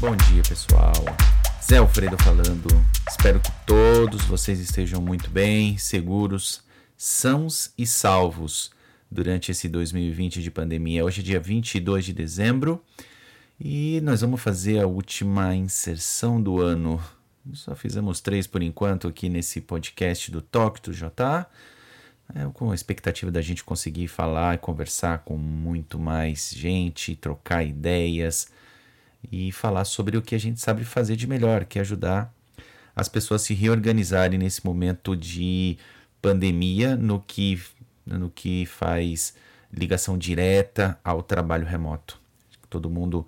[0.00, 0.94] Bom dia, pessoal.
[1.62, 2.68] Zé Alfredo falando.
[3.06, 6.64] Espero que todos vocês estejam muito bem, seguros,
[6.96, 8.70] sãos e salvos
[9.10, 11.04] durante esse 2020 de pandemia.
[11.04, 12.82] Hoje é dia 22 de dezembro
[13.60, 16.98] e nós vamos fazer a última inserção do ano.
[17.52, 21.46] Só fizemos três por enquanto aqui nesse podcast do Talk do JA.
[22.34, 27.64] É, com a expectativa da gente conseguir falar e conversar com muito mais gente, trocar
[27.64, 28.48] ideias
[29.30, 32.32] e falar sobre o que a gente sabe fazer de melhor, que é ajudar
[32.94, 35.78] as pessoas a se reorganizarem nesse momento de
[36.20, 37.60] pandemia no que,
[38.06, 39.34] no que faz
[39.72, 42.20] ligação direta ao trabalho remoto.
[42.68, 43.26] Todo mundo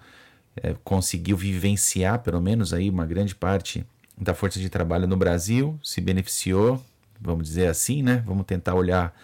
[0.56, 5.79] é, conseguiu vivenciar, pelo menos aí uma grande parte da força de trabalho no Brasil,
[5.82, 6.84] se beneficiou,
[7.20, 8.23] vamos dizer assim, né?
[8.27, 9.16] Vamos tentar olhar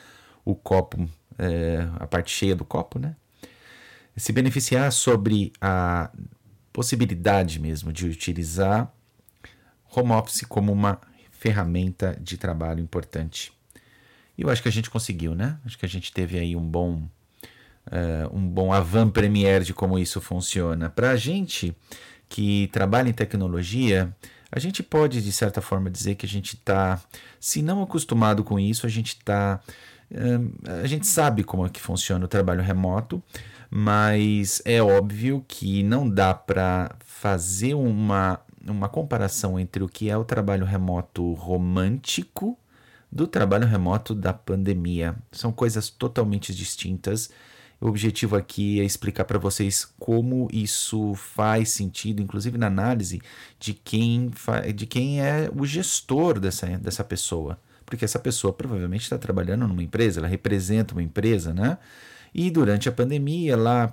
[0.44, 1.08] o copo,
[1.38, 3.14] é, a parte cheia do copo, né?
[4.16, 6.10] Se beneficiar sobre a
[6.72, 8.92] possibilidade mesmo de utilizar
[9.94, 13.52] home office como uma ferramenta de trabalho importante.
[14.36, 15.58] E eu acho que a gente conseguiu, né?
[15.64, 17.08] Acho que a gente teve aí um bom
[17.89, 20.89] uh, um bom avant-première de como isso funciona.
[20.89, 21.74] Para a gente
[22.28, 24.14] que trabalha em tecnologia,
[24.50, 27.00] a gente pode, de certa forma, dizer que a gente está,
[27.41, 29.61] se não acostumado com isso, a gente está.
[30.11, 33.22] Uh, a gente sabe como é que funciona o trabalho remoto,
[33.70, 40.16] mas é óbvio que não dá para fazer uma, uma comparação entre o que é
[40.16, 42.58] o trabalho remoto romântico
[43.11, 45.16] do trabalho remoto da pandemia.
[45.33, 47.30] São coisas totalmente distintas
[47.80, 53.22] o objetivo aqui é explicar para vocês como isso faz sentido, inclusive na análise
[53.58, 54.33] de quem,
[54.74, 57.58] de quem é o gestor dessa, dessa pessoa.
[57.86, 61.78] Porque essa pessoa provavelmente está trabalhando numa empresa, ela representa uma empresa, né?
[62.34, 63.92] E durante a pandemia, lá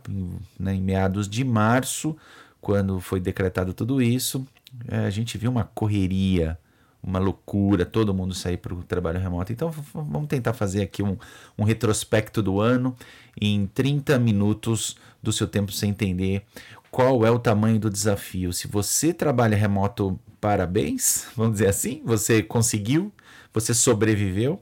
[0.60, 2.16] né, em meados de março,
[2.62, 4.46] quando foi decretado tudo isso,
[4.88, 6.58] é, a gente viu uma correria
[7.06, 9.54] uma loucura, todo mundo sair para o trabalho remoto.
[9.54, 11.16] Então vamos tentar fazer aqui um,
[11.58, 12.96] um retrospecto do ano
[13.40, 16.44] em 30 minutos do seu tempo sem entender
[16.90, 18.52] qual é o tamanho do desafio.
[18.52, 23.12] Se você trabalha remoto, parabéns, vamos dizer assim, você conseguiu,
[23.54, 24.60] você sobreviveu.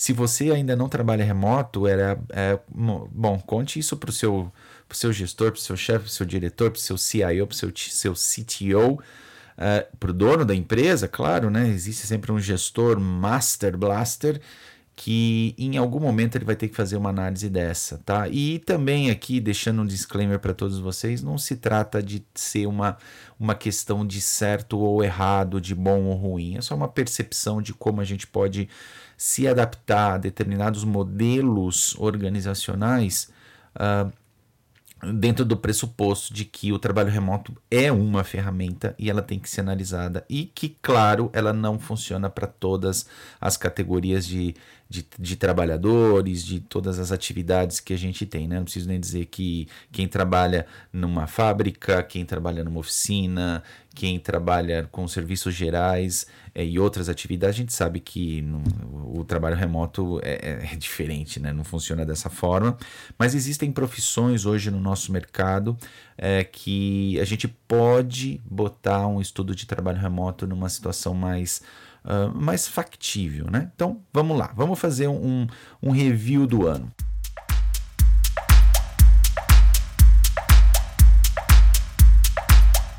[0.00, 4.50] Se você ainda não trabalha remoto, era é, bom, conte isso para o seu,
[4.92, 7.52] seu gestor, para o seu chefe, para o seu diretor, para o seu CIO, para
[7.52, 11.68] o seu, seu CTO uh, para o dono da empresa, claro, né?
[11.68, 14.40] Existe sempre um gestor master blaster
[15.02, 18.28] que em algum momento ele vai ter que fazer uma análise dessa, tá?
[18.28, 22.98] E também aqui deixando um disclaimer para todos vocês, não se trata de ser uma,
[23.38, 27.72] uma questão de certo ou errado, de bom ou ruim, é só uma percepção de
[27.72, 28.68] como a gente pode
[29.16, 33.30] se adaptar a determinados modelos organizacionais
[33.76, 34.12] uh,
[35.14, 39.48] dentro do pressuposto de que o trabalho remoto é uma ferramenta e ela tem que
[39.48, 43.06] ser analisada e que, claro, ela não funciona para todas
[43.40, 44.54] as categorias de,
[44.90, 48.48] de, de, trabalhadores, de todas as atividades que a gente tem.
[48.48, 48.56] Né?
[48.56, 53.62] Não preciso nem dizer que quem trabalha numa fábrica, quem trabalha numa oficina,
[53.94, 58.64] quem trabalha com serviços gerais é, e outras atividades, a gente sabe que no,
[59.16, 61.52] o trabalho remoto é, é, é, diferente, né?
[61.52, 62.76] não funciona dessa forma.
[63.16, 65.78] Mas existem profissões hoje no nosso mercado
[66.18, 71.62] é, que a gente pode botar um estudo de trabalho remoto numa situação mais.
[72.04, 73.70] Uh, mais factível, né?
[73.74, 75.46] Então vamos lá, vamos fazer um,
[75.82, 76.90] um review do ano.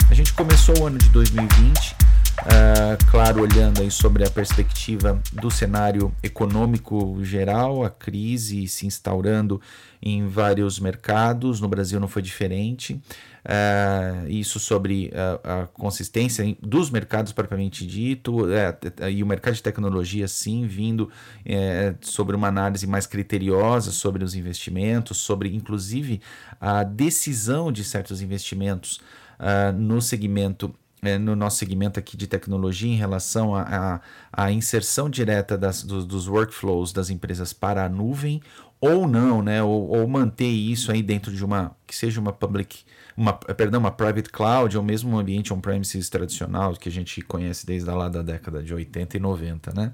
[0.10, 1.96] A gente começou o ano de 2020
[2.42, 9.62] Uh, claro, olhando aí sobre a perspectiva do cenário econômico geral, a crise se instaurando
[10.02, 13.00] em vários mercados, no Brasil não foi diferente.
[13.44, 15.12] Uh, isso sobre
[15.44, 21.10] a, a, consistência dos mercados propriamente dito, é, e o mercado de tecnologia, sim, vindo
[21.44, 26.22] é, sobre uma análise mais criteriosa sobre os investimentos, sobre inclusive
[26.60, 29.02] a decisão de certos investimentos
[29.40, 30.74] uh, no segmento
[31.04, 36.28] é, no nosso segmento aqui de tecnologia em relação à inserção direta das, dos, dos,
[36.28, 38.40] workflows das empresas para a nuvem
[38.80, 39.64] ou não, né?
[39.64, 42.84] Ou, ou, manter isso aí dentro de uma que seja uma public,
[43.22, 47.66] uma perdão, uma private cloud ou mesmo um ambiente on-premises tradicional que a gente conhece
[47.66, 49.94] desde lá da década de 80 e 90, né?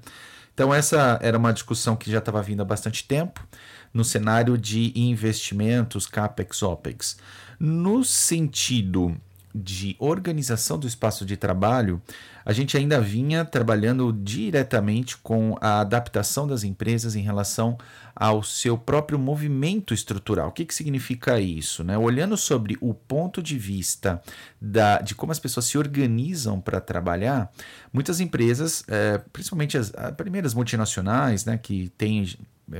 [0.54, 3.46] Então essa era uma discussão que já estava vindo há bastante tempo
[3.92, 7.18] no cenário de investimentos capex opex,
[7.60, 9.14] no sentido
[9.54, 12.00] de organização do espaço de trabalho,
[12.44, 17.76] a gente ainda vinha trabalhando diretamente com a adaptação das empresas em relação
[18.14, 20.48] ao seu próprio movimento estrutural.
[20.48, 21.84] O que, que significa isso?
[21.84, 21.96] Né?
[21.96, 24.20] Olhando sobre o ponto de vista
[24.60, 27.52] da, de como as pessoas se organizam para trabalhar,
[27.92, 32.26] muitas empresas, é, principalmente as, as, primeiras multinacionais, né, que têm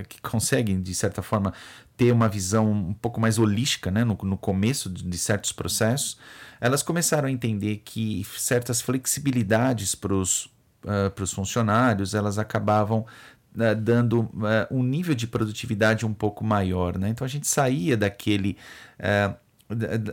[0.09, 1.53] que conseguem, de certa forma,
[1.97, 6.19] ter uma visão um pouco mais holística né, no, no começo de, de certos processos,
[6.61, 10.47] elas começaram a entender que certas flexibilidades para os
[10.85, 13.07] uh, funcionários elas acabavam
[13.55, 16.99] uh, dando uh, um nível de produtividade um pouco maior.
[16.99, 17.09] Né?
[17.09, 18.57] Então a gente saía daquele.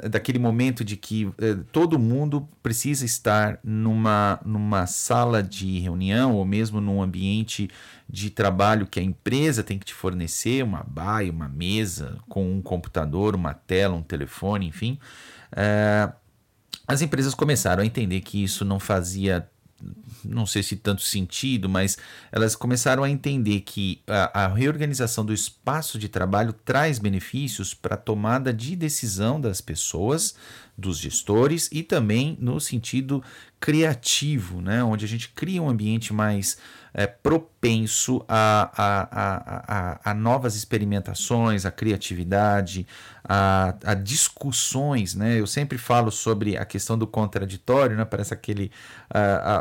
[0.09, 1.31] Daquele momento de que
[1.71, 7.69] todo mundo precisa estar numa, numa sala de reunião ou mesmo num ambiente
[8.09, 12.61] de trabalho que a empresa tem que te fornecer, uma baia, uma mesa com um
[12.61, 14.99] computador, uma tela, um telefone, enfim
[16.87, 19.47] as empresas começaram a entender que isso não fazia
[20.27, 21.97] não sei se tanto sentido, mas
[22.31, 27.95] elas começaram a entender que a, a reorganização do espaço de trabalho traz benefícios para
[27.95, 30.35] a tomada de decisão das pessoas,
[30.77, 33.23] dos gestores e também no sentido
[33.59, 34.83] criativo, né?
[34.83, 36.57] onde a gente cria um ambiente mais
[36.93, 42.85] é, propenso a, a, a, a, novas experimentações, a criatividade,
[43.23, 45.15] a, discussões.
[45.15, 45.39] Né?
[45.39, 48.05] Eu sempre falo sobre a questão do contraditório, né?
[48.05, 48.71] parece aquele,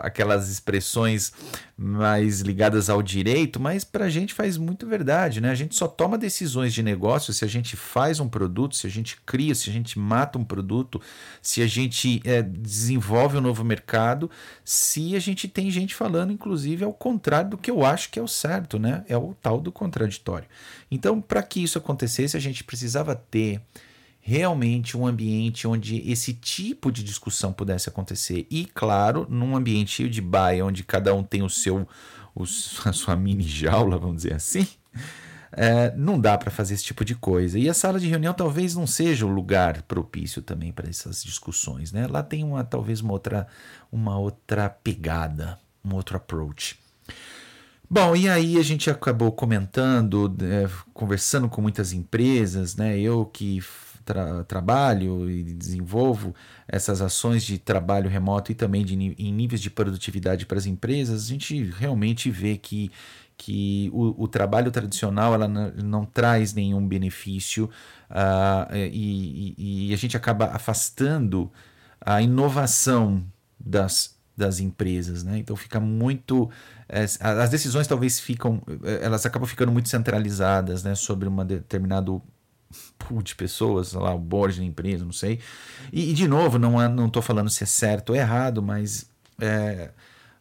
[0.03, 1.33] aquelas expressões
[1.77, 5.41] mais ligadas ao direito, mas para a gente faz muito verdade.
[5.41, 5.51] Né?
[5.51, 8.91] A gente só toma decisões de negócio se a gente faz um produto, se a
[8.91, 11.01] gente cria, se a gente mata um produto,
[11.43, 14.31] se a gente é, desenvolve um novo mercado,
[14.65, 18.23] se a gente tem gente falando, inclusive, ao contrário do que eu acho que é
[18.23, 19.05] o certo, né?
[19.09, 20.49] É o tal do contraditório.
[20.91, 23.61] Então, para que isso acontecesse, a gente precisava ter
[24.21, 28.47] realmente um ambiente onde esse tipo de discussão pudesse acontecer.
[28.51, 31.87] E, claro, num ambiente de baia, onde cada um tem o seu,
[32.35, 32.45] o,
[32.89, 34.67] a sua mini jaula, vamos dizer assim
[35.57, 37.59] é, não dá para fazer esse tipo de coisa.
[37.59, 41.93] E a sala de reunião talvez não seja o lugar propício também para essas discussões.
[41.93, 42.07] Né?
[42.07, 43.47] Lá tem uma talvez uma outra,
[43.91, 46.79] uma outra pegada, um outro approach.
[47.89, 52.99] Bom, e aí a gente acabou comentando, é, conversando com muitas empresas, né?
[52.99, 53.63] Eu que
[54.05, 56.35] tra trabalho e desenvolvo
[56.69, 61.25] essas ações de trabalho remoto e também de, em níveis de produtividade para as empresas,
[61.25, 62.91] a gente realmente vê que
[63.37, 67.69] que o, o trabalho tradicional ela não, não traz nenhum benefício
[68.11, 71.51] uh, e, e, e, a gente acaba afastando
[72.01, 73.25] a inovação
[73.59, 75.39] das, das empresas, né?
[75.39, 76.49] Então fica muito
[76.89, 78.63] é, as decisões talvez ficam
[79.01, 80.95] elas acabam ficando muito centralizadas, né?
[80.95, 82.23] Sobre um determinado
[82.99, 85.41] pool de pessoas, sei lá, o board da empresa, não sei.
[85.93, 89.09] E, e de novo, não é, não estou falando se é certo ou errado, mas
[89.41, 89.91] é,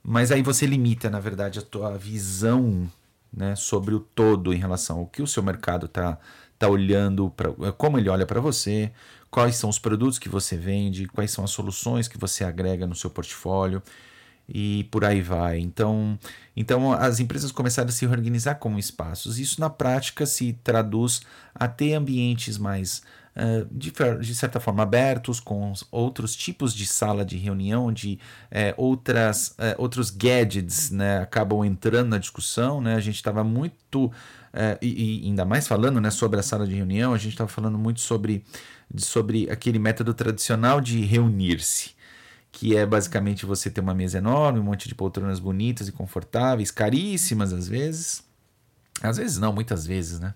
[0.04, 2.90] mas aí você limita, na verdade, a tua visão
[3.32, 6.18] né, sobre o todo em relação ao que o seu mercado está
[6.60, 8.92] tá olhando, pra, como ele olha para você,
[9.32, 12.96] quais são os produtos que você vende, quais são as soluções que você agrega no
[12.96, 13.82] seu portfólio
[14.48, 15.60] e por aí vai.
[15.60, 16.18] Então,
[16.56, 19.40] então as empresas começaram a se organizar como espaços.
[19.40, 21.22] Isso na prática se traduz
[21.56, 23.02] a ter ambientes mais
[23.36, 23.92] uh, de,
[24.22, 28.20] de, certa forma abertos, com outros tipos de sala de reunião, onde
[28.52, 32.82] uh, outras, uh, outros gadgets né, acabam entrando na discussão.
[32.82, 32.96] Né?
[32.96, 34.12] A gente estava muito,
[34.82, 37.78] e, e, ainda mais falando né, sobre a sala de reunião, a gente estava falando
[37.78, 38.44] muito sobre,
[38.96, 41.94] sobre aquele método tradicional de reunir-se
[42.54, 46.70] que é basicamente você ter uma mesa enorme, um monte de poltronas bonitas e confortáveis,
[46.70, 48.24] caríssimas às vezes.
[49.02, 50.36] Às vezes não, muitas vezes, né?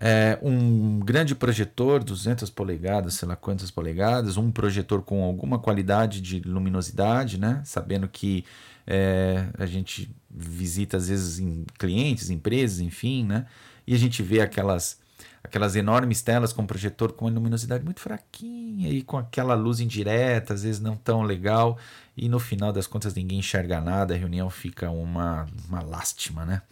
[0.00, 6.20] É, um grande projetor, 200 polegadas, sei lá quantas polegadas, um projetor com alguma qualidade
[6.20, 7.60] de luminosidade, né?
[7.64, 8.44] Sabendo que
[8.86, 13.46] é, a gente visita às vezes em clientes, empresas, enfim, né?
[13.84, 15.00] E a gente vê aquelas
[15.42, 20.54] aquelas enormes telas com projetor com uma luminosidade muito fraquinha e com aquela luz indireta,
[20.54, 21.78] às vezes não tão legal,
[22.16, 26.62] e no final das contas ninguém enxerga nada, a reunião fica uma, uma lástima, né?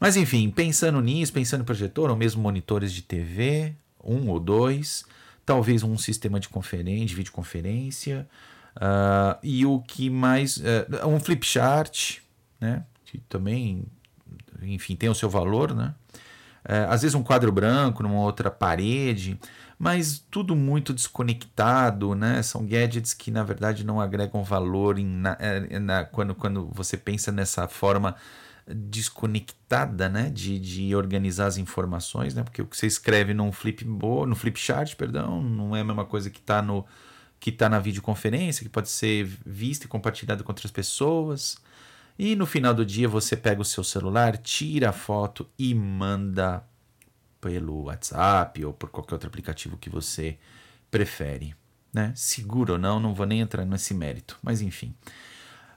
[0.00, 5.04] Mas enfim, pensando nisso, pensando em projetor, ou mesmo monitores de TV, um ou dois,
[5.44, 8.26] talvez um sistema de conferência, de videoconferência,
[8.76, 10.56] uh, e o que mais.
[10.56, 12.18] Uh, um flip chart,
[12.58, 12.82] né?
[13.04, 13.84] Que também,
[14.62, 15.94] enfim, tem o seu valor, né?
[16.64, 19.38] Uh, às vezes um quadro branco numa outra parede,
[19.78, 22.42] mas tudo muito desconectado, né?
[22.42, 27.32] São gadgets que na verdade não agregam valor na, eh, na, quando, quando você pensa
[27.32, 28.14] nessa forma
[28.74, 33.84] desconectada, né, de, de organizar as informações, né, porque o que você escreve num flip
[33.84, 36.84] no flip chart, perdão, não é a mesma coisa que está no
[37.38, 41.56] que está na videoconferência, que pode ser vista e compartilhada com outras pessoas.
[42.18, 46.62] E no final do dia você pega o seu celular, tira a foto e manda
[47.40, 50.36] pelo WhatsApp ou por qualquer outro aplicativo que você
[50.90, 51.54] prefere.
[51.90, 52.12] Né?
[52.14, 54.94] Seguro ou não, não vou nem entrar nesse mérito, mas enfim.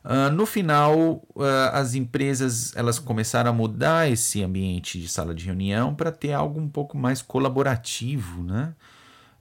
[0.03, 5.45] Uh, no final, uh, as empresas elas começaram a mudar esse ambiente de sala de
[5.45, 8.73] reunião para ter algo um pouco mais colaborativo, né?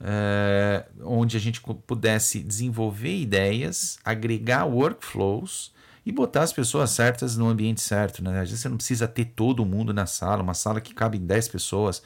[0.00, 5.72] Uh, onde a gente pudesse desenvolver ideias, agregar workflows
[6.04, 8.22] e botar as pessoas certas no ambiente certo.
[8.22, 8.40] Né?
[8.40, 11.48] Às vezes você não precisa ter todo mundo na sala, uma sala que cabe 10
[11.48, 12.02] pessoas.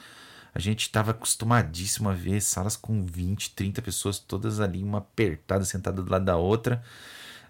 [0.53, 5.65] A gente estava acostumadíssimo a ver salas com 20, 30 pessoas, todas ali, uma apertada,
[5.65, 6.83] sentada do lado da outra.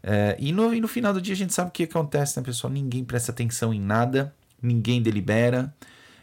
[0.04, 2.44] É, e, no, e no final do dia a gente sabe o que acontece, né,
[2.44, 2.72] pessoal?
[2.72, 5.74] Ninguém presta atenção em nada, ninguém delibera,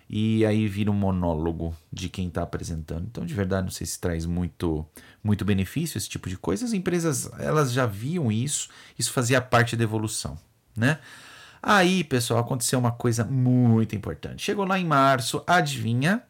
[0.08, 3.06] e aí vira um monólogo de quem está apresentando.
[3.10, 4.86] Então, de verdade, não sei se traz muito,
[5.22, 6.64] muito benefício esse tipo de coisa.
[6.64, 10.38] As empresas elas já viam isso, isso fazia parte da evolução,
[10.76, 10.98] né?
[11.62, 14.42] Aí, pessoal, aconteceu uma coisa muito importante.
[14.42, 16.22] Chegou lá em março, adivinha?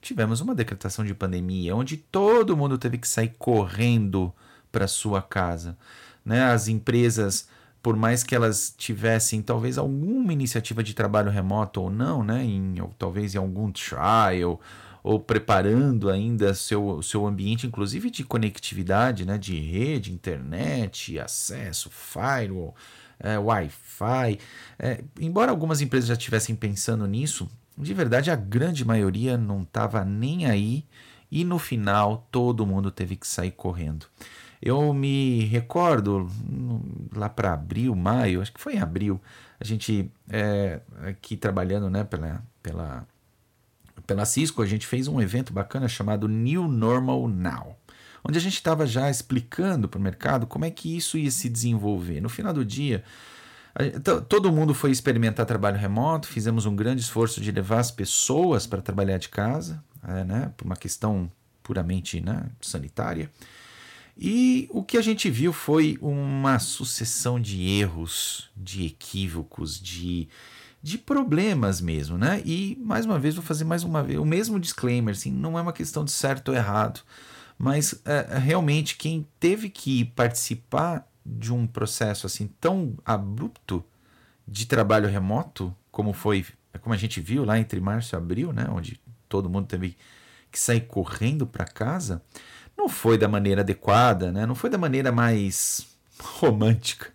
[0.00, 4.32] Tivemos uma decretação de pandemia onde todo mundo teve que sair correndo
[4.72, 5.76] para sua casa,
[6.24, 6.44] né?
[6.44, 7.48] As empresas
[7.84, 12.80] por mais que elas tivessem talvez alguma iniciativa de trabalho remoto ou não, né, em,
[12.80, 14.58] ou, talvez em algum trial,
[15.02, 22.74] ou preparando ainda seu, seu ambiente, inclusive de conectividade, né, de rede, internet, acesso, firewall,
[23.20, 24.38] é, Wi-Fi.
[24.78, 30.06] É, embora algumas empresas já estivessem pensando nisso, de verdade a grande maioria não estava
[30.06, 30.86] nem aí
[31.30, 34.06] e no final todo mundo teve que sair correndo.
[34.64, 36.26] Eu me recordo
[37.14, 39.20] lá para abril, maio, acho que foi em abril,
[39.60, 43.06] a gente é, aqui trabalhando né, pela, pela,
[44.06, 47.76] pela Cisco, a gente fez um evento bacana chamado New Normal Now,
[48.26, 51.50] onde a gente estava já explicando para o mercado como é que isso ia se
[51.50, 52.22] desenvolver.
[52.22, 53.04] No final do dia,
[54.30, 58.80] todo mundo foi experimentar trabalho remoto, fizemos um grande esforço de levar as pessoas para
[58.80, 61.30] trabalhar de casa, é, né, por uma questão
[61.62, 63.30] puramente né, sanitária.
[64.16, 70.28] E o que a gente viu foi uma sucessão de erros, de equívocos, de,
[70.80, 72.40] de problemas mesmo, né?
[72.44, 75.62] E mais uma vez vou fazer mais uma vez o mesmo disclaimer, assim, não é
[75.62, 77.00] uma questão de certo ou errado,
[77.58, 83.84] mas é, realmente quem teve que participar de um processo assim tão abrupto
[84.46, 86.44] de trabalho remoto, como foi,
[86.80, 89.96] como a gente viu lá entre março e abril, né, onde todo mundo teve
[90.52, 92.22] que sair correndo para casa,
[92.76, 94.46] não foi da maneira adequada, né?
[94.46, 95.86] não foi da maneira mais
[96.20, 97.14] romântica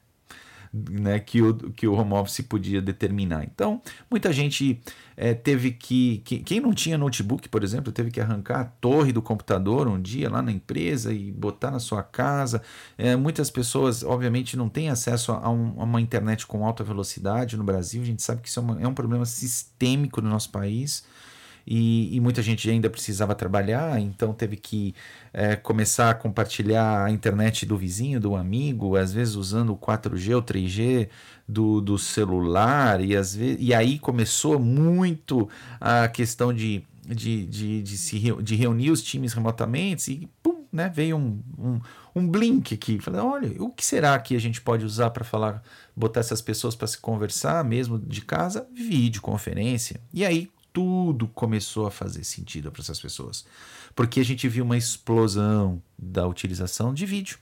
[0.72, 3.44] né, que, o, que o home office podia determinar.
[3.44, 4.80] Então, muita gente
[5.18, 6.40] é, teve que, que.
[6.40, 10.30] Quem não tinha notebook, por exemplo, teve que arrancar a torre do computador um dia
[10.30, 12.62] lá na empresa e botar na sua casa.
[12.98, 17.58] É, muitas pessoas, obviamente, não têm acesso a, um, a, uma internet com alta velocidade
[17.58, 18.02] no Brasil.
[18.02, 21.04] A gente sabe que isso é, uma, é um problema sistêmico no nosso país
[21.72, 24.96] e, e, muita gente ainda precisava trabalhar, então teve que
[25.32, 30.36] é, começar a compartilhar a internet do vizinho, do amigo, às vezes usando o 4G
[30.36, 31.10] ou 3G
[31.48, 35.48] do, do celular, e, às vezes, e aí começou muito
[35.80, 40.92] a questão de, de, de, de, se, de reunir os times remotamente e pum, né,
[40.92, 41.80] veio um, um,
[42.16, 42.98] um blink aqui.
[43.00, 45.62] Falei, olha, o que será que a gente pode usar para falar,
[45.96, 48.68] botar essas pessoas para se conversar mesmo de casa?
[48.74, 50.02] Videoconferência.
[50.12, 53.46] E aí tudo começou a fazer sentido para essas pessoas.
[53.96, 57.38] Porque a gente viu uma explosão da utilização de vídeo.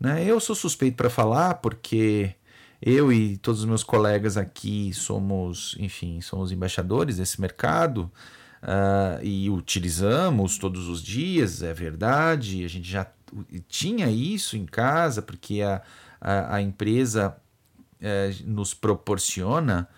[0.00, 0.24] Né?
[0.24, 2.34] Eu sou suspeito para falar porque
[2.80, 8.10] eu e todos os meus colegas aqui somos, enfim, somos embaixadores desse mercado
[8.62, 12.64] uh, e utilizamos todos os dias, é verdade.
[12.64, 13.06] A gente já
[13.68, 15.82] tinha isso em casa porque a,
[16.20, 17.36] a, a empresa
[18.00, 19.88] uh, nos proporciona,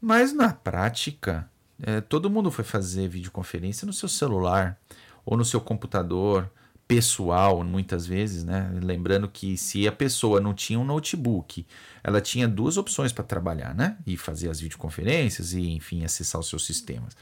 [0.00, 1.48] mas na prática
[1.82, 4.78] é, todo mundo foi fazer videoconferência no seu celular
[5.24, 6.50] ou no seu computador
[6.88, 8.70] pessoal, muitas vezes, né?
[8.80, 11.66] Lembrando que se a pessoa não tinha um notebook,
[12.02, 13.96] ela tinha duas opções para trabalhar, né?
[14.06, 17.16] E fazer as videoconferências e, enfim, acessar os seus sistemas.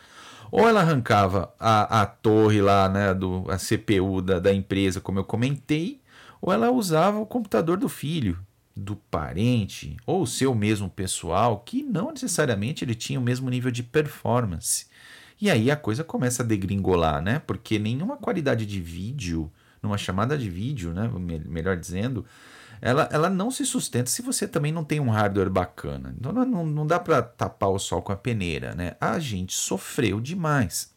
[0.50, 5.18] Ou ela arrancava a, a torre lá, né, do, a CPU da, da empresa, como
[5.18, 6.02] eu comentei,
[6.40, 8.38] ou ela usava o computador do filho,
[8.76, 13.82] do parente ou seu mesmo pessoal que não necessariamente ele tinha o mesmo nível de
[13.82, 14.86] performance.
[15.40, 17.40] E aí a coisa começa a degringolar, né?
[17.40, 19.52] Porque nenhuma qualidade de vídeo,
[19.82, 21.10] numa chamada de vídeo, né,
[21.46, 22.24] melhor dizendo,
[22.80, 26.14] ela, ela não se sustenta se você também não tem um hardware bacana.
[26.18, 28.96] Então não, não dá para tapar o sol com a peneira, né?
[29.00, 30.92] A gente sofreu demais.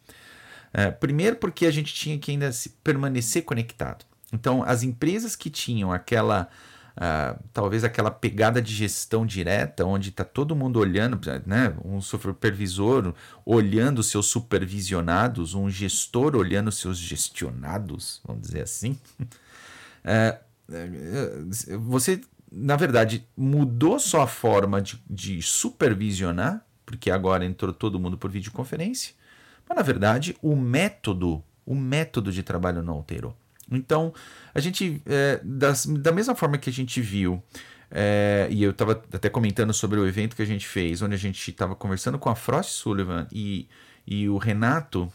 [0.74, 4.06] É, primeiro porque a gente tinha que ainda se permanecer conectado.
[4.34, 6.50] Então, as empresas que tinham aquela
[6.98, 13.14] Uh, talvez aquela pegada de gestão direta, onde está todo mundo olhando, né, um supervisor
[13.46, 18.98] olhando seus supervisionados, um gestor olhando seus gestionados, vamos dizer assim.
[20.04, 20.48] Uh,
[21.82, 22.20] você,
[22.52, 28.32] na verdade, mudou só a forma de, de supervisionar, porque agora entrou todo mundo por
[28.32, 29.14] videoconferência,
[29.70, 33.38] mas na verdade o método, o método de trabalho não alterou.
[33.72, 34.14] Então,
[34.54, 37.42] a gente, é, das, da mesma forma que a gente viu,
[37.90, 41.18] é, e eu estava até comentando sobre o evento que a gente fez, onde a
[41.18, 43.68] gente estava conversando com a Frost Sullivan e,
[44.06, 45.12] e o Renato,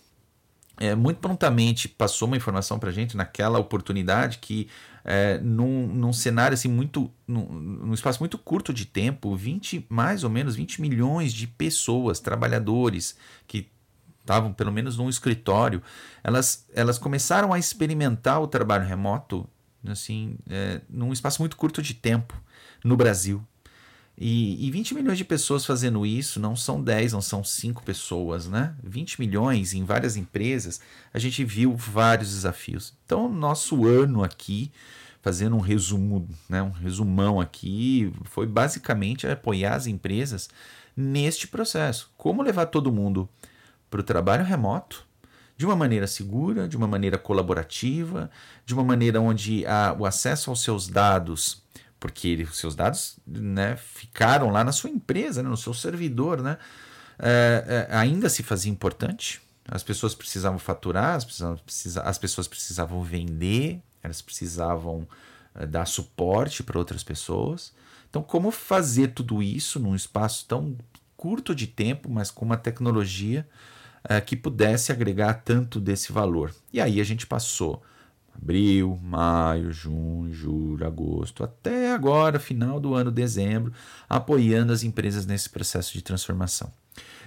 [0.81, 4.69] é, muito prontamente passou uma informação para a gente naquela oportunidade que
[5.05, 10.25] é, num, num cenário assim muito num, num, espaço muito curto de tempo 20 mais
[10.25, 13.17] ou menos 20 milhões de pessoas trabalhadores
[13.47, 13.69] que
[14.23, 15.83] estavam pelo menos num escritório,
[16.25, 19.47] elas, elas começaram a experimentar o trabalho remoto
[19.87, 22.41] assim, é, num espaço muito curto de tempo
[22.85, 23.45] no Brasil.
[24.17, 28.47] E, e 20 milhões de pessoas fazendo isso, não são 10, não são 5 pessoas,
[28.47, 28.75] né?
[28.85, 30.81] 20 milhões em várias empresas,
[31.13, 32.95] a gente viu vários desafios.
[33.05, 34.71] Então, nosso ano aqui,
[35.23, 40.51] fazendo um resumo, né, um resumão aqui, foi basicamente apoiar as empresas
[40.97, 42.11] neste processo.
[42.17, 43.29] Como levar todo mundo
[43.93, 45.07] para o trabalho remoto
[45.55, 48.31] de uma maneira segura, de uma maneira colaborativa,
[48.65, 49.65] de uma maneira onde
[49.99, 51.63] o acesso aos seus dados,
[52.01, 56.57] porque os seus dados né, ficaram lá na sua empresa, né, no seu servidor, né,
[57.19, 59.43] é, é, ainda se fazia importante.
[59.69, 61.61] As pessoas precisavam faturar, as, precisavam,
[62.03, 65.07] as pessoas precisavam vender, elas precisavam
[65.55, 67.75] é, dar suporte para outras pessoas.
[68.09, 70.77] Então, como fazer tudo isso num espaço tão
[71.15, 73.47] curto de tempo, mas com uma tecnologia
[74.05, 76.55] é, que pudesse agregar tanto desse valor.
[76.73, 77.83] E aí a gente passou
[78.35, 83.73] abril, maio, junho, julho, agosto, até agora, final do ano, dezembro,
[84.09, 86.73] apoiando as empresas nesse processo de transformação.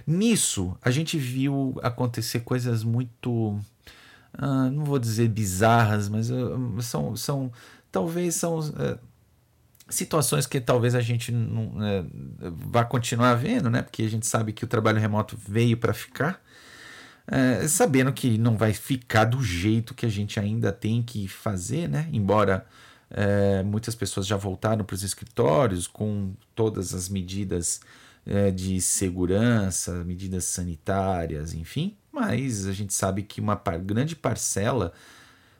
[0.06, 3.60] Nisso, a gente viu acontecer coisas muito,
[4.34, 7.52] ah, não vou dizer bizarras, mas uh, são, são
[7.92, 9.00] talvez são uh,
[9.90, 13.82] situações que talvez a gente não uh, vá continuar vendo, né?
[13.82, 16.40] Porque a gente sabe que o trabalho remoto veio para ficar
[17.28, 21.88] é, sabendo que não vai ficar do jeito que a gente ainda tem que fazer,
[21.90, 22.08] né?
[22.12, 22.66] Embora
[23.10, 27.82] é, muitas pessoas já voltaram para os escritórios com todas as medidas
[28.26, 34.94] é, de segurança, medidas sanitárias, enfim, mas a gente sabe que uma par grande parcela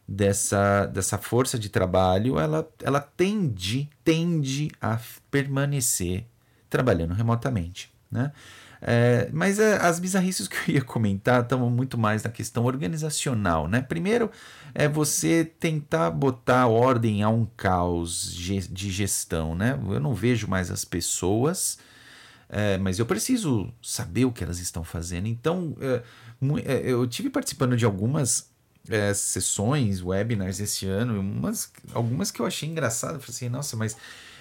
[0.08, 5.00] dessa, dessa força de trabalho ela, ela tende, tende a
[5.32, 6.26] permanecer
[6.70, 8.32] trabalhando remotamente, né?
[8.82, 13.68] É, mas é, as bizarrices que eu ia comentar estão muito mais na questão organizacional,
[13.68, 13.82] né?
[13.82, 14.30] Primeiro
[14.74, 19.80] é você tentar botar ordem a um caos de gestão, né?
[19.90, 21.78] Eu não vejo mais as pessoas,
[22.50, 25.28] é, mas eu preciso saber o que elas estão fazendo.
[25.28, 26.04] Então, é,
[26.66, 28.50] é, eu tive participando de algumas
[28.90, 33.16] é, sessões, webinars esse ano, umas, algumas que eu achei engraçado.
[33.16, 33.96] Eu falei assim, nossa, mas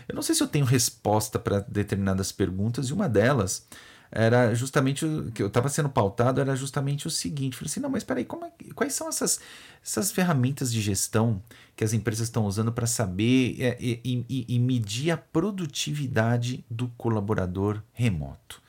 [0.08, 3.66] eu não sei se eu tenho resposta para determinadas perguntas, e uma delas
[4.14, 7.90] era justamente o que eu estava sendo pautado era justamente o seguinte, falei assim, não,
[7.90, 9.40] mas peraí, como é, quais são essas,
[9.84, 11.42] essas ferramentas de gestão
[11.74, 16.86] que as empresas estão usando para saber é, e, e, e, medir a produtividade do
[16.96, 18.62] colaborador remoto?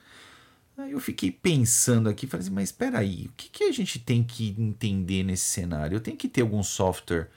[0.75, 3.99] Aí eu fiquei pensando aqui, falei assim, mas espera aí, o que, que a gente
[3.99, 5.95] tem que entender nesse cenário?
[5.95, 7.29] Eu tenho que ter algum software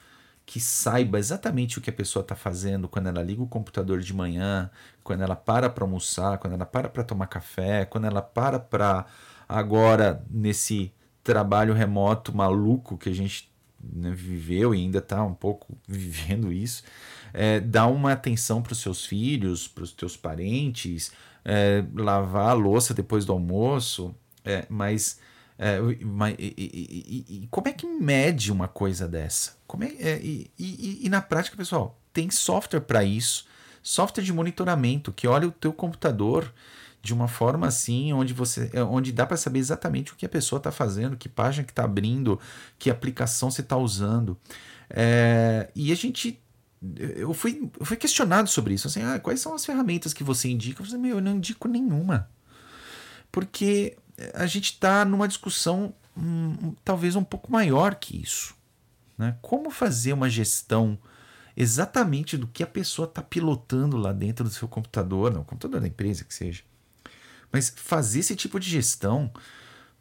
[0.48, 4.14] que saiba exatamente o que a pessoa está fazendo quando ela liga o computador de
[4.14, 4.70] manhã,
[5.04, 9.04] quando ela para para almoçar, quando ela para para tomar café, quando ela para para
[9.46, 10.90] agora nesse
[11.22, 16.82] trabalho remoto maluco que a gente né, viveu e ainda está um pouco vivendo isso,
[17.34, 21.12] é, dá uma atenção para os seus filhos, para os teus parentes,
[21.44, 24.14] é, lavar a louça depois do almoço,
[24.46, 25.20] é, mas
[25.58, 29.56] é, mas, e, e, e, como é que mede uma coisa dessa?
[29.66, 33.44] Como é, é e, na prática, pessoal, tem software para isso,
[33.82, 36.54] software de monitoramento que olha o teu computador
[37.02, 40.28] de uma forma assim, onde você, é, onde dá para saber exatamente o que a
[40.28, 42.38] pessoa está fazendo, que página que está abrindo,
[42.78, 44.38] que aplicação você está usando.
[44.88, 46.40] É, e a gente
[47.16, 50.48] eu fui, eu fui questionado sobre isso, assim, ah, quais são as ferramentas que você
[50.48, 50.80] indica?
[50.80, 52.30] Eu falei, meu, eu não indico nenhuma.
[53.32, 53.96] Porque
[54.34, 58.54] a gente está numa discussão hum, talvez um pouco maior que isso.
[59.16, 59.36] Né?
[59.40, 60.98] Como fazer uma gestão
[61.56, 65.88] exatamente do que a pessoa está pilotando lá dentro do seu computador, não, computador da
[65.88, 66.62] empresa que seja.
[67.50, 69.30] Mas fazer esse tipo de gestão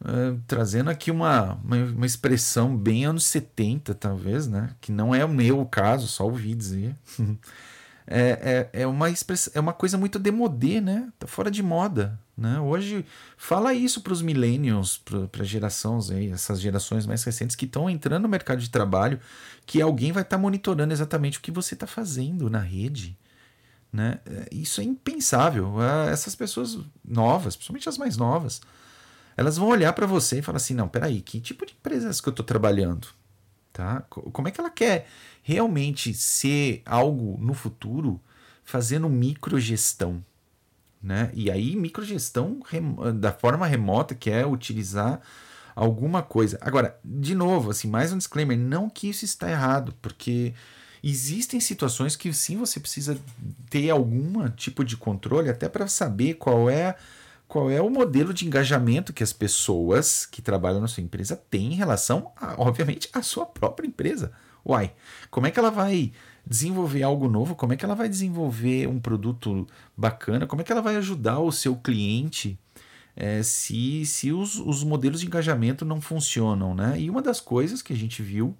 [0.00, 4.70] Uh, trazendo aqui uma, uma, uma, expressão bem anos 70, talvez, né?
[4.80, 6.94] Que não é o meu caso, só ouvi dizer.
[8.06, 9.50] é, é, é, uma express...
[9.52, 11.12] é uma coisa muito demodê, né?
[11.18, 12.16] Tá fora de moda.
[12.38, 12.60] Né?
[12.60, 13.04] Hoje,
[13.36, 14.96] fala isso para os millennials,
[15.32, 19.18] para gerações aí, essas gerações mais recentes que estão entrando no mercado de trabalho,
[19.66, 23.18] que alguém vai estar tá monitorando exatamente o que você está fazendo na rede.
[23.92, 24.20] Né?
[24.24, 25.80] É, isso é impensável.
[25.80, 28.60] Ah, essas pessoas novas, principalmente as mais novas,
[29.36, 32.10] elas vão olhar para você e falar assim: não, peraí, que tipo de empresa é
[32.10, 33.08] essa que eu estou trabalhando?
[33.72, 34.02] Tá?
[34.08, 35.08] Como é que ela quer
[35.42, 38.20] realmente ser algo no futuro
[38.62, 40.24] fazendo microgestão?
[41.02, 41.30] Né?
[41.32, 42.60] E aí, microgestão
[43.14, 45.20] da forma remota, que é utilizar
[45.74, 46.58] alguma coisa.
[46.60, 50.54] Agora, de novo, assim, mais um disclaimer: não que isso está errado, porque
[51.02, 53.16] existem situações que sim você precisa
[53.70, 56.96] ter algum tipo de controle, até para saber qual é
[57.46, 61.72] qual é o modelo de engajamento que as pessoas que trabalham na sua empresa têm
[61.72, 64.32] em relação, a, obviamente, à sua própria empresa.
[64.66, 64.92] Uai,
[65.30, 66.12] como é que ela vai
[66.48, 67.54] desenvolver algo novo?
[67.54, 70.46] Como é que ela vai desenvolver um produto bacana?
[70.46, 72.58] Como é que ela vai ajudar o seu cliente
[73.14, 76.74] é, se, se os, os modelos de engajamento não funcionam?
[76.74, 77.00] Né?
[77.00, 78.56] E uma das coisas que a gente viu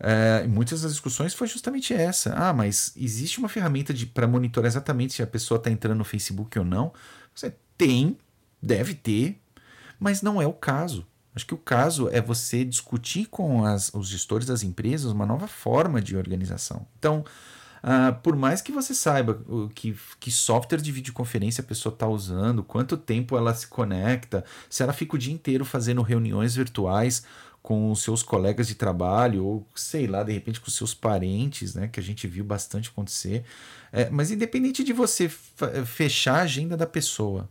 [0.00, 2.34] é, em muitas das discussões foi justamente essa.
[2.34, 6.58] Ah, mas existe uma ferramenta para monitorar exatamente se a pessoa está entrando no Facebook
[6.58, 6.92] ou não?
[7.34, 8.18] Você tem,
[8.60, 9.40] deve ter,
[9.98, 11.06] mas não é o caso.
[11.36, 15.46] Acho que o caso é você discutir com as, os gestores das empresas uma nova
[15.46, 16.86] forma de organização.
[16.98, 17.22] Então,
[17.84, 19.38] uh, por mais que você saiba
[19.74, 24.82] que, que software de videoconferência a pessoa está usando, quanto tempo ela se conecta, se
[24.82, 27.22] ela fica o dia inteiro fazendo reuniões virtuais
[27.62, 31.86] com os seus colegas de trabalho, ou sei lá, de repente com seus parentes, né,
[31.86, 33.44] que a gente viu bastante acontecer.
[33.92, 35.28] É, mas independente de você
[35.84, 37.46] fechar a agenda da pessoa,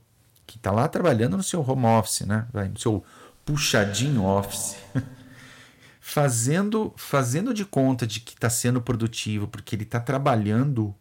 [0.48, 2.48] que está lá trabalhando no seu home office, né?
[2.72, 3.04] No seu
[3.46, 4.76] puxadinho office.
[6.06, 10.94] fazendo, fazendo de conta de que está sendo produtivo, porque ele está trabalhando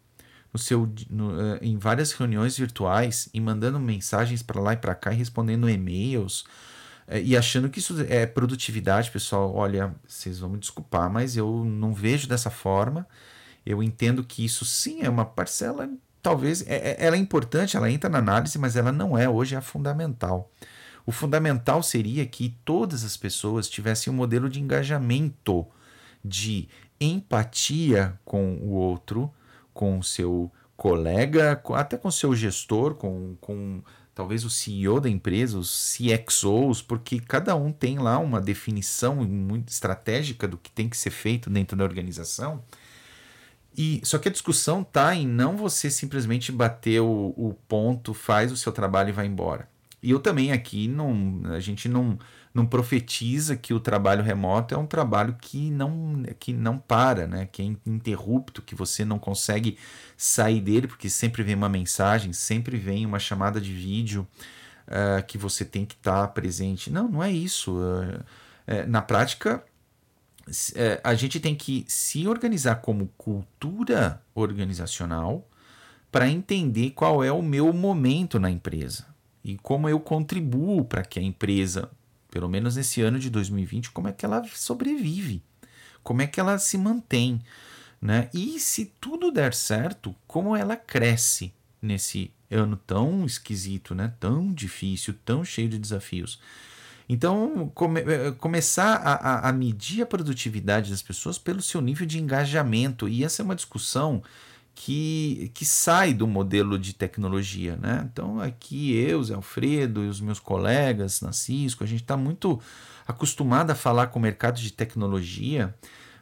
[0.51, 4.95] no seu, no, uh, em várias reuniões virtuais e mandando mensagens para lá e para
[4.95, 6.41] cá e respondendo e-mails
[7.07, 9.53] uh, e achando que isso é produtividade, pessoal.
[9.53, 13.07] Olha, vocês vão me desculpar, mas eu não vejo dessa forma.
[13.63, 15.87] Eu entendo que isso sim é uma parcela
[16.25, 19.55] talvez é, é, ela é importante, ela entra na análise, mas ela não é hoje
[19.55, 20.51] a fundamental.
[21.05, 25.65] O fundamental seria que todas as pessoas tivessem um modelo de engajamento,
[26.23, 26.67] de
[26.99, 29.31] empatia com o outro,
[29.73, 33.81] com o seu colega, até com o seu gestor, com, com
[34.15, 39.69] talvez o CEO da empresa, os CXOs, porque cada um tem lá uma definição muito
[39.69, 42.63] estratégica do que tem que ser feito dentro da organização.
[43.77, 48.51] E só que a discussão tá em não você simplesmente bater o, o ponto, faz
[48.51, 49.67] o seu trabalho e vai embora.
[50.05, 52.15] E eu também aqui não, a gente não,
[52.53, 57.49] não profetiza que o trabalho remoto é um trabalho que não, que não para, né?
[57.51, 59.79] que é interrupto, que você não consegue
[60.15, 64.27] sair dele, porque sempre vem uma mensagem, sempre vem uma chamada de vídeo
[64.87, 66.91] uh, que você tem que estar tá presente.
[66.91, 67.75] Não, não é isso.
[67.75, 68.23] Uh,
[68.87, 69.63] na prática,
[70.75, 75.49] é, a gente tem que se organizar como cultura organizacional
[76.11, 79.14] para entender qual é o meu momento na empresa
[79.45, 81.91] e como eu contribuo para que a empresa,
[82.31, 85.43] pelo menos nesse ano de 2020, como é que ela sobrevive,
[86.01, 87.39] como é que ela se mantém,
[88.01, 88.27] né?
[88.33, 94.11] E se tudo der certo, como ela cresce nesse ano tão esquisito, né?
[94.19, 96.39] Tão difícil, tão cheio de desafios.
[97.07, 102.19] Então, come, eh, começar a, a, medir a produtividade das pessoas pelo seu nível de
[102.19, 103.07] engajamento.
[103.07, 104.23] E essa é uma discussão
[104.75, 107.77] que, que sai do modelo de tecnologia.
[107.77, 108.07] Né?
[108.11, 112.61] Então, aqui eu, Zé Alfredo e os meus colegas na Cisco, a gente está muito
[113.07, 115.73] acostumado a falar com o mercado de tecnologia,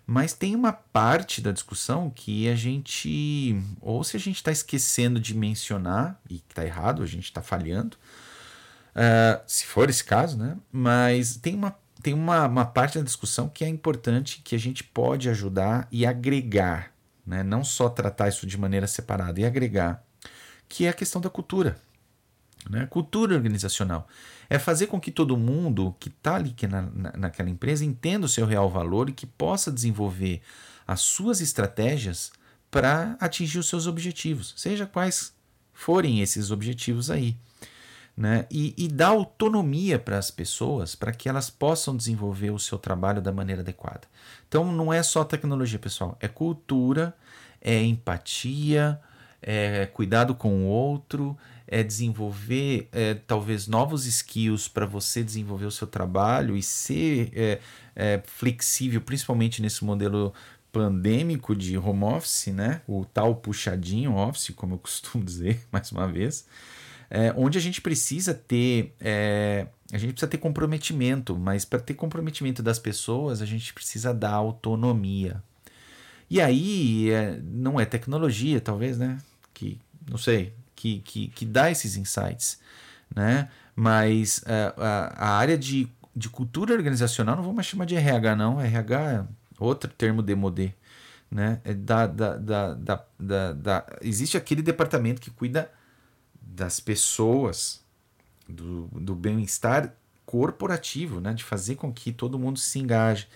[0.06, 5.20] mas tem uma parte da discussão que a gente, ou se a gente está esquecendo
[5.20, 7.98] de mencionar, e está errado, a gente está falhando,
[8.94, 10.56] Uh, se for esse caso, né?
[10.72, 14.84] Mas tem uma tem uma, uma parte da discussão que é importante que a gente
[14.84, 16.93] pode ajudar e agregar,
[17.26, 17.44] né?
[17.44, 20.04] não só tratar isso de maneira separada, e agregar,
[20.68, 21.78] que é a questão da cultura.
[22.70, 22.86] Né?
[22.88, 24.08] Cultura organizacional.
[24.50, 28.26] É fazer com que todo mundo que está ali que na, na, naquela empresa entenda
[28.26, 30.42] o seu real valor e que possa desenvolver
[30.88, 32.32] as suas estratégias
[32.70, 35.34] para atingir os seus objetivos, seja quais
[35.74, 37.38] forem esses objetivos aí
[38.16, 38.46] né?
[38.50, 43.22] e, e dá autonomia para as pessoas para que elas possam desenvolver o seu trabalho
[43.22, 44.02] da maneira adequada.
[44.48, 47.16] Então não é só tecnologia, pessoal, é cultura,
[47.60, 49.00] é empatia,
[49.42, 55.72] é cuidado com o outro, é desenvolver é, talvez novos skills para você desenvolver o
[55.72, 57.60] seu trabalho e ser é,
[57.96, 60.34] é, flexível, principalmente nesse modelo
[60.72, 62.82] pandêmico de home office, né?
[62.88, 66.48] O tal puxadinho office, como eu costumo dizer, mais uma vez,
[67.16, 71.94] é, onde a gente precisa ter é, a gente precisa ter comprometimento, mas para ter
[71.94, 75.44] comprometimento das pessoas, a gente precisa dar autonomia.
[76.28, 79.20] E aí é, não é tecnologia, talvez, né?
[79.54, 82.60] Que não sei, que, que, que dá esses insights,
[83.16, 83.48] né?
[83.76, 88.36] Mas é, a, a área de, de cultura organizacional, não vou mais chamar de RH,
[88.36, 88.60] não.
[88.60, 89.24] RH é
[89.60, 90.74] outro termo demodê.
[91.30, 91.62] Né?
[91.64, 95.70] É da, da, da, da, da, da, existe aquele departamento que cuida
[96.44, 97.84] das pessoas,
[98.48, 99.94] do, do bem-estar
[100.26, 101.34] corporativo, né?
[101.34, 103.28] de fazer com que todo mundo se engaje.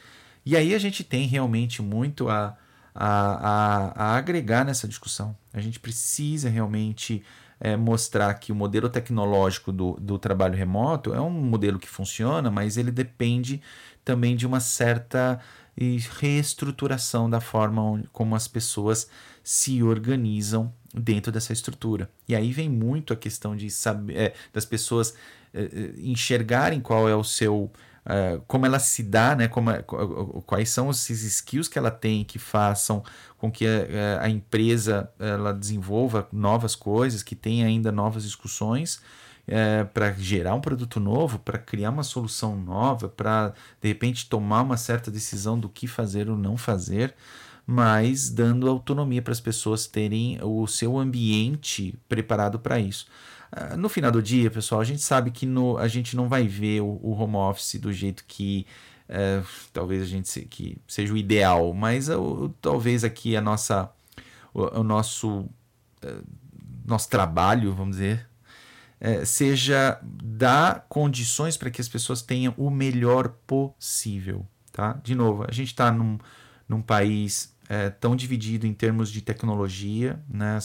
[0.45, 2.57] E aí a gente tem realmente muito a,
[2.93, 5.35] a, a, a agregar nessa discussão.
[5.53, 7.23] A gente precisa realmente
[7.59, 12.49] é, mostrar que o modelo tecnológico do, do trabalho remoto é um modelo que funciona,
[12.49, 13.61] mas ele depende
[14.05, 15.39] também de uma certa
[16.19, 19.07] reestruturação da forma como as pessoas
[19.43, 22.10] se organizam dentro dessa estrutura.
[22.27, 25.13] E aí vem muito a questão de saber, é, das pessoas
[25.53, 27.71] é, é enxergarem qual é o seu
[28.07, 29.69] Uh, como ela se dá, né, como,
[30.45, 33.03] quais são esses skills que ela tem que façam
[33.38, 39.01] com que a, a, empresa ela desenvolva novas coisas, que tenha ainda novas discussões
[39.47, 44.62] é, para gerar um produto novo, para criar uma solução nova, para de repente tomar
[44.62, 47.15] uma certa decisão do que fazer ou não fazer,
[47.67, 53.06] mas dando autonomia para as pessoas terem o seu ambiente preparado para isso.
[53.51, 56.47] Ah, no final do dia, pessoal, a gente sabe que no, a gente não vai
[56.47, 58.65] ver o, o home office do jeito que
[59.10, 59.41] é,
[59.73, 63.91] talvez a gente se, que seja o ideal, mas o, talvez aqui a nossa,
[64.53, 66.23] o, o nosso, uh,
[66.86, 68.27] nosso trabalho, vamos dizer,
[68.99, 74.45] é, seja dar condições para que as pessoas tenham o melhor possível.
[74.71, 74.93] Tá?
[75.03, 76.17] De novo, a gente está num,
[76.67, 80.58] num país é, tão dividido em termos de tecnologia, né?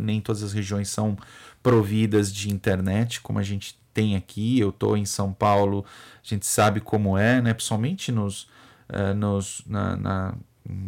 [0.00, 1.16] nem todas as regiões são
[1.62, 4.58] providas de internet, como a gente tem aqui.
[4.58, 5.84] Eu estou em São Paulo,
[6.22, 7.54] a gente sabe como é, né?
[7.54, 8.42] principalmente nos,
[8.88, 10.34] uh, nos, na, na,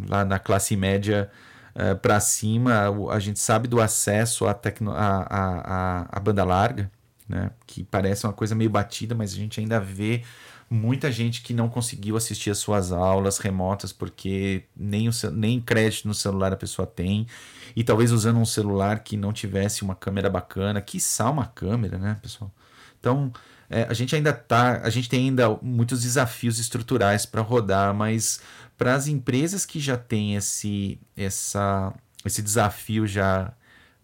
[0.07, 1.29] lá na classe média
[1.75, 6.91] uh, para cima, a gente sabe do acesso à, tecno, à, à, à, banda larga,
[7.29, 7.51] né?
[7.65, 10.23] que parece uma coisa meio batida, mas a gente ainda vê
[10.71, 16.07] muita gente que não conseguiu assistir as suas aulas remotas porque nem, o, nem crédito
[16.07, 17.27] no celular a pessoa tem
[17.75, 22.17] e talvez usando um celular que não tivesse uma câmera bacana, quiçá uma câmera, né,
[22.21, 22.49] pessoal?
[22.97, 23.33] Então,
[23.69, 28.39] é, a gente ainda tá, a gente tem ainda muitos desafios estruturais para rodar, mas
[28.77, 33.53] para as empresas que já têm esse, essa, esse desafio já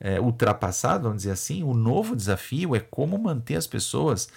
[0.02, 4.28] é, ultrapassado, vamos dizer assim, o novo desafio é como manter as pessoas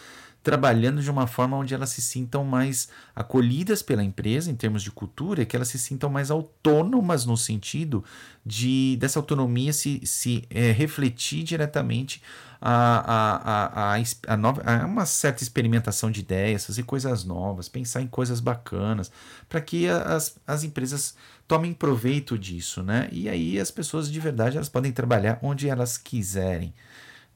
[0.43, 4.91] trabalhando de uma forma onde elas se sintam mais acolhidas pela empresa em termos de
[4.91, 8.03] cultura, que elas se sintam mais autônomas no sentido
[8.45, 12.23] de dessa autonomia se, se é, refletir diretamente
[12.61, 18.03] a, a, a, a, nova, a uma certa experimentação de ideias, fazer coisas novas, pensar
[18.03, 19.11] em coisas bacanas,
[19.49, 21.15] para que as, as empresas
[21.49, 23.09] tomem proveito disso, né?
[23.11, 26.73] E aí as pessoas de verdade elas podem trabalhar onde elas quiserem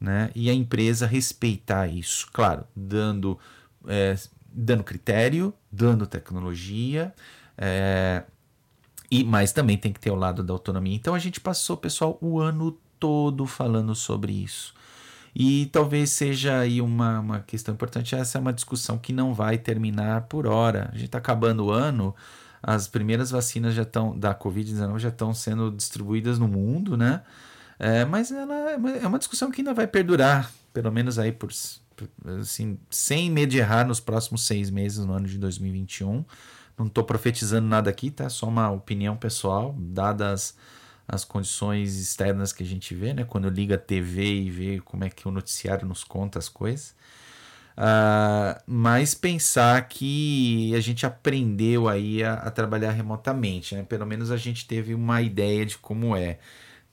[0.04, 0.30] né?
[0.34, 3.38] E a empresa respeitar isso, claro, dando,
[3.88, 4.14] é,
[4.52, 7.12] dando critério, dando tecnologia,
[7.56, 8.22] é,
[9.10, 10.94] e mas também tem que ter o lado da autonomia.
[10.94, 14.74] Então a gente passou, pessoal, o ano todo falando sobre isso.
[15.34, 18.14] E talvez seja aí uma, uma questão importante.
[18.14, 20.90] Essa é uma discussão que não vai terminar por hora.
[20.92, 22.14] A gente está acabando o ano,
[22.62, 27.22] as primeiras vacinas já estão da Covid-19 já estão sendo distribuídas no mundo, né?
[27.78, 31.50] É, mas ela é uma discussão que ainda vai perdurar, pelo menos aí por,
[32.40, 36.24] assim, sem medo de errar nos próximos seis meses no ano de 2021.
[36.76, 38.28] Não estou profetizando nada aqui, tá?
[38.28, 40.56] Só uma opinião pessoal, dadas
[41.06, 43.24] as condições externas que a gente vê, né?
[43.24, 46.94] Quando liga a TV e vê como é que o noticiário nos conta as coisas.
[47.76, 53.82] Uh, mas pensar que a gente aprendeu aí a, a, trabalhar remotamente, né?
[53.82, 56.38] Pelo menos a gente teve uma ideia de como é.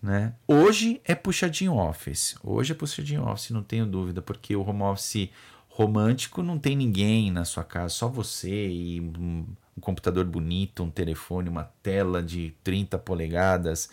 [0.02, 0.34] Né?
[0.48, 2.36] Hoje é puxadinho office.
[2.44, 5.30] Hoje é puxadinho office, não tenho dúvida, porque o home office
[5.70, 9.46] romântico não tem ninguém na sua casa, só você e um,
[9.78, 13.90] um computador bonito, um telefone, uma tela de 30 polegadas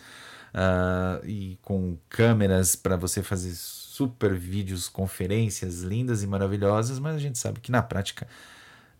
[0.53, 7.19] uh, e com câmeras para você fazer super vídeos, conferências lindas e maravilhosas, mas a
[7.19, 8.27] gente sabe que na prática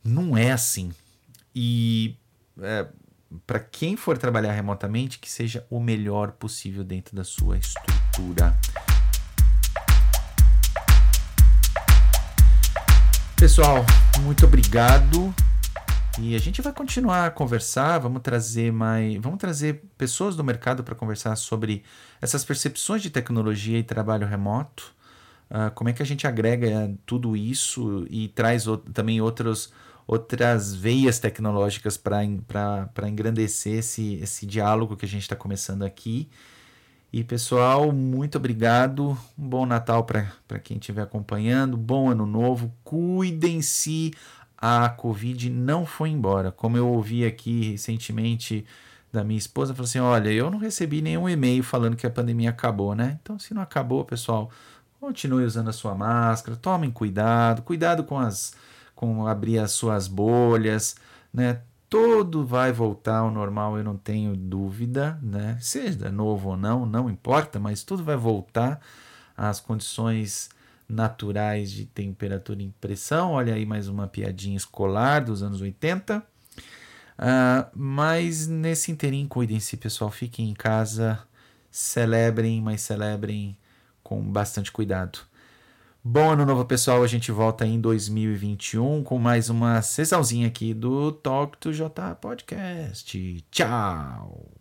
[0.03, 0.91] não é assim.
[1.53, 2.15] E
[2.61, 2.87] é,
[3.45, 8.57] para quem for trabalhar remotamente, que seja o melhor possível dentro da sua estrutura.
[13.35, 13.85] Pessoal,
[14.21, 15.33] muito obrigado.
[16.19, 20.83] E a gente vai continuar a conversar, vamos trazer mais, vamos trazer pessoas do mercado
[20.83, 21.83] para conversar sobre
[22.19, 24.93] essas percepções de tecnologia e trabalho remoto.
[25.49, 29.71] Uh, como é que a gente agrega tudo isso e traz o, também outros
[30.09, 36.27] outras veias tecnológicas para engrandecer esse, esse diálogo que a gente está começando aqui.
[37.13, 39.15] E pessoal, muito obrigado.
[39.37, 41.77] Um bom Natal para quem estiver acompanhando.
[41.77, 42.73] Bom Ano Novo.
[42.83, 44.11] Cuidem-se
[44.57, 46.51] a Covid não foi embora.
[46.51, 48.65] Como eu ouvi aqui recentemente
[49.13, 52.49] da minha esposa, falou assim: olha, eu não recebi nenhum e-mail falando que a pandemia
[52.49, 53.19] acabou, né?
[53.21, 54.49] Então, se não acabou, pessoal,
[54.99, 58.55] continue usando a sua máscara, tomem cuidado, cuidado com as
[58.99, 60.97] com abrir as suas bolhas,
[61.33, 61.61] né?
[61.89, 65.57] Tudo vai voltar ao normal, eu não tenho dúvida, né?
[65.61, 68.81] Seja novo ou não, não importa, mas tudo vai voltar
[69.37, 70.49] às condições
[70.87, 73.31] naturais de temperatura e pressão.
[73.31, 76.17] Olha aí mais uma piadinha escolar dos anos 80.
[76.17, 76.21] Uh,
[77.19, 80.11] ah, mas nesse interim, cuidem-se, pessoal.
[80.11, 81.23] Fiquem em casa,
[81.71, 83.57] celebrem, mas celebrem
[84.03, 85.28] com bastante cuidado.
[86.03, 87.03] Bom ano novo, pessoal.
[87.03, 93.45] A gente volta em 2021 com mais uma sessãozinha aqui do Talk to J Podcast.
[93.51, 94.58] Tchau!